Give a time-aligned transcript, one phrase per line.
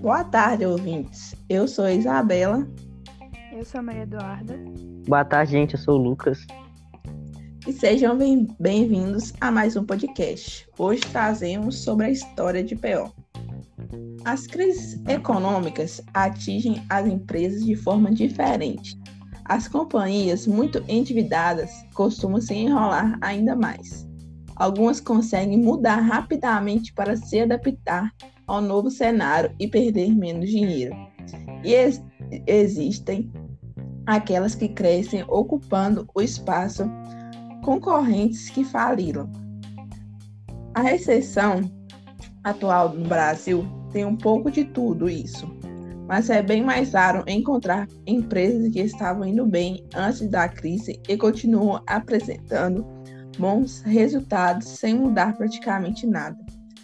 [0.00, 1.34] Boa tarde, ouvintes.
[1.48, 2.66] Eu sou a Isabela.
[3.52, 4.58] Eu sou a Maria Eduarda.
[5.06, 5.74] Boa tarde, gente.
[5.74, 6.46] Eu sou o Lucas.
[7.66, 8.18] E sejam
[8.58, 10.66] bem-vindos a mais um podcast.
[10.78, 13.12] Hoje trazemos sobre a história de PO.
[14.24, 18.98] As crises econômicas atingem as empresas de forma diferente.
[19.44, 24.09] As companhias muito endividadas costumam se enrolar ainda mais.
[24.60, 28.12] Algumas conseguem mudar rapidamente para se adaptar
[28.46, 30.94] ao novo cenário e perder menos dinheiro.
[31.64, 32.04] E ex
[32.46, 33.32] existem
[34.04, 36.84] aquelas que crescem ocupando o espaço
[37.64, 39.30] concorrentes que faliram.
[40.74, 41.62] A recessão
[42.44, 45.50] atual no Brasil tem um pouco de tudo isso,
[46.06, 51.16] mas é bem mais raro encontrar empresas que estavam indo bem antes da crise e
[51.16, 52.99] continuam apresentando
[53.40, 56.38] bons resultados sem mudar praticamente nada,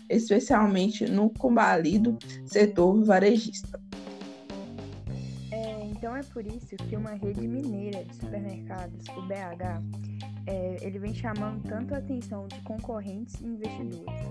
[0.09, 3.79] especialmente no combalido setor varejista.
[5.53, 9.83] É, então é por isso que uma rede mineira de supermercados, o BH,
[10.47, 14.23] é, ele vem chamando tanto a atenção de concorrentes e investidores.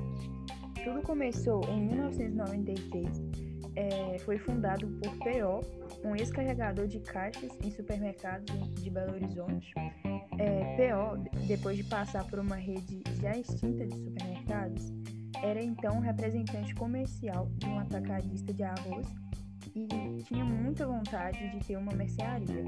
[0.83, 3.08] Tudo começou em 1996.
[3.75, 9.73] É, foi fundado por PO, um ex-carregador de caixas em supermercados de Belo Horizonte.
[10.38, 14.94] É, PO, depois de passar por uma rede já extinta de supermercados,
[15.42, 19.08] era então representante comercial de um atacadista de arroz
[19.76, 19.88] e
[20.23, 22.64] tinha muita vontade de ter uma mercearia.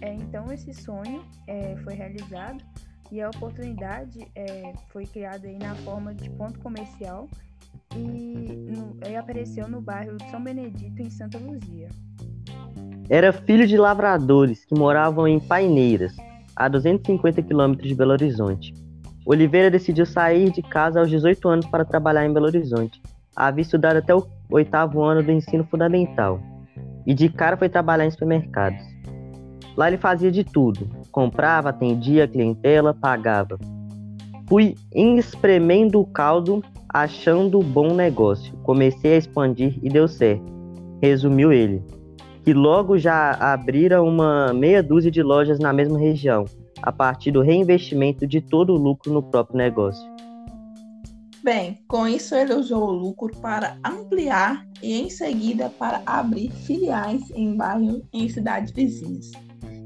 [0.00, 2.64] É, então esse sonho é, foi realizado
[3.10, 7.28] e a oportunidade é, foi criada aí na forma de ponto comercial
[7.94, 11.88] e, no, e apareceu no bairro de São Benedito, em Santa Luzia.
[13.08, 16.14] Era filho de lavradores que moravam em Paineiras,
[16.54, 18.74] a 250 quilômetros de Belo Horizonte.
[19.24, 23.00] Oliveira decidiu sair de casa aos 18 anos para trabalhar em Belo Horizonte.
[23.34, 26.40] Havia estudado até o oitavo ano do ensino fundamental
[27.06, 28.82] e de cara foi trabalhar em supermercados.
[29.76, 33.58] Lá ele fazia de tudo, comprava, atendia a clientela, pagava.
[34.48, 38.54] Fui espremendo o caldo, achando bom negócio.
[38.58, 40.44] Comecei a expandir e deu certo,
[41.00, 41.82] resumiu ele,
[42.44, 46.44] que logo já abrira uma meia dúzia de lojas na mesma região,
[46.82, 50.10] a partir do reinvestimento de todo o lucro no próprio negócio.
[51.42, 57.30] Bem, com isso ele usou o lucro para ampliar e em seguida para abrir filiais
[57.34, 59.32] em bairros em cidades vizinhas.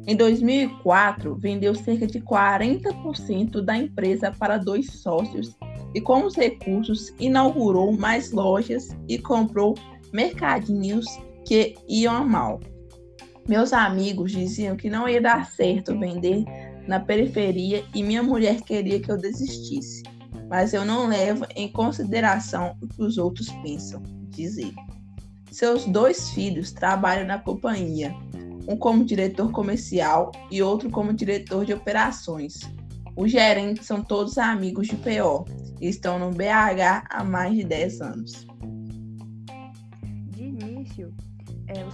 [0.07, 5.57] Em 2004, vendeu cerca de 40% da empresa para dois sócios
[5.95, 9.75] e, com os recursos, inaugurou mais lojas e comprou
[10.13, 11.07] mercadinhos
[11.47, 12.61] que iam mal.
[13.49, 16.45] Meus amigos diziam que não ia dar certo vender
[16.87, 20.03] na periferia e minha mulher queria que eu desistisse,
[20.49, 24.75] mas eu não levo em consideração o que os outros pensam, diz ele.
[25.51, 28.15] Seus dois filhos trabalham na companhia
[28.69, 32.61] um como diretor comercial e outro como diretor de operações.
[33.17, 35.45] Os gerentes são todos amigos de PO
[35.81, 38.47] e estão no BH há mais de 10 anos.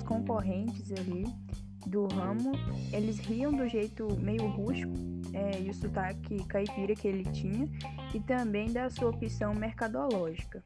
[0.03, 1.25] Concorrentes ali
[1.87, 2.53] do ramo,
[2.93, 4.93] eles riam do jeito meio rústico
[5.33, 7.69] é, e o sotaque caipira que ele tinha
[8.15, 10.63] e também da sua opção mercadológica.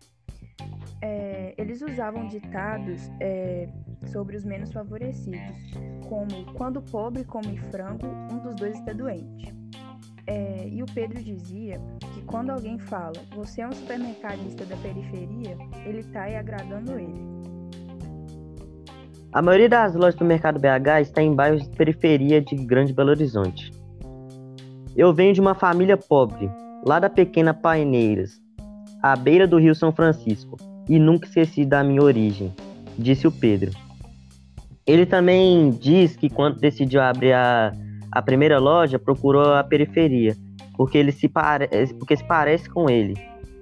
[1.01, 3.69] É, eles usavam ditados é,
[4.07, 5.71] sobre os menos favorecidos,
[6.09, 9.55] como quando o pobre come frango, um dos dois está doente.
[10.27, 11.81] É, e o Pedro dizia
[12.13, 17.37] que quando alguém fala você é um supermercadista da periferia, ele está agradando ele.
[19.37, 23.11] A maioria das lojas do Mercado BH está em bairros de periferia de Grande Belo
[23.11, 23.71] Horizonte.
[24.97, 26.51] Eu venho de uma família pobre,
[26.87, 28.41] lá da pequena Paineiras,
[29.03, 30.57] à beira do Rio São Francisco,
[30.89, 32.51] e nunca esqueci da minha origem,
[32.99, 33.73] disse o Pedro.
[34.87, 37.75] Ele também diz que quando decidiu abrir a,
[38.11, 40.35] a primeira loja, procurou a periferia,
[40.79, 43.13] porque ele se, pare, porque se parece com ele,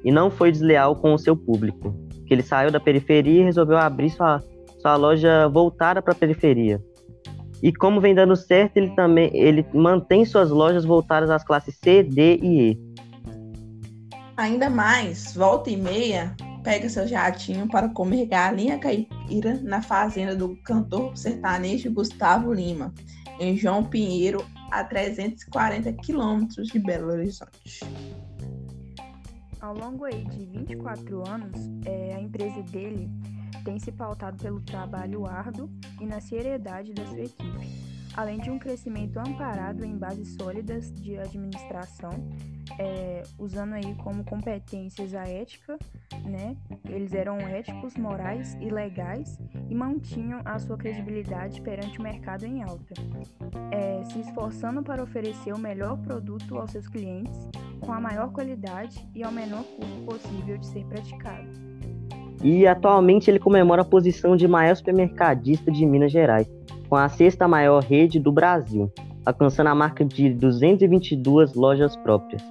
[0.04, 1.92] e não foi desleal com o seu público.
[2.28, 4.40] Que ele saiu da periferia e resolveu abrir sua,
[4.84, 6.78] sua loja voltada para a periferia.
[7.62, 12.02] E como vem dando certo, ele também ele mantém suas lojas voltadas às classes C,
[12.02, 12.94] D e E.
[14.36, 20.54] Ainda mais, volta e meia, pega seu jatinho para comer galinha caipira na fazenda do
[20.62, 22.92] cantor sertanejo Gustavo Lima,
[23.40, 27.80] em João Pinheiro, a 340 quilômetros de Belo Horizonte.
[29.62, 33.08] Ao longo aí de 24 anos, é, a empresa dele
[33.64, 35.70] tem se pautado pelo trabalho árduo
[36.00, 37.66] e na seriedade da sua equipe,
[38.14, 42.12] além de um crescimento amparado em bases sólidas de administração
[42.78, 45.78] é, usando aí como competências a ética,
[46.24, 46.56] né?
[46.88, 49.38] Eles eram éticos, morais e legais
[49.68, 52.94] e mantinham a sua credibilidade perante o mercado em alta,
[53.70, 57.48] é, se esforçando para oferecer o melhor produto aos seus clientes
[57.80, 61.73] com a maior qualidade e ao menor custo possível de ser praticado.
[62.42, 66.50] E atualmente ele comemora a posição de maior supermercadista de Minas Gerais,
[66.88, 68.90] com a sexta maior rede do Brasil,
[69.24, 72.42] alcançando a marca de 222 lojas próprias.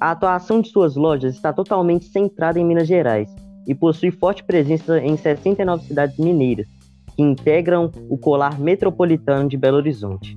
[0.00, 3.32] A atuação de suas lojas está totalmente centrada em Minas Gerais
[3.66, 6.66] e possui forte presença em 69 cidades mineiras,
[7.14, 10.36] que integram o colar metropolitano de Belo Horizonte.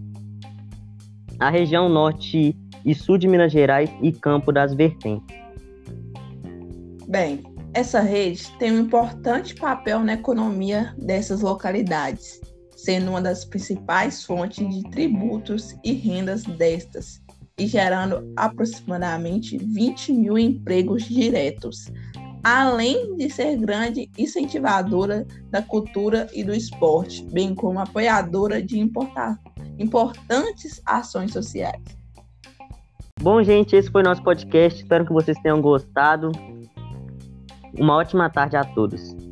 [1.40, 2.56] A região norte
[2.86, 5.36] e sul de Minas Gerais e Campo das Vertentes.
[7.08, 7.42] Bem,
[7.76, 12.40] essa rede tem um importante papel na economia dessas localidades,
[12.74, 17.22] sendo uma das principais fontes de tributos e rendas destas,
[17.58, 21.92] e gerando aproximadamente 20 mil empregos diretos,
[22.42, 30.82] além de ser grande incentivadora da cultura e do esporte, bem como apoiadora de importantes
[30.86, 31.84] ações sociais.
[33.20, 34.82] Bom, gente, esse foi nosso podcast.
[34.82, 36.32] Espero que vocês tenham gostado.
[37.80, 39.25] Uma ótima tarde a todos.